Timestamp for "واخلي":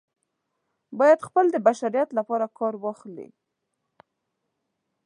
2.83-3.27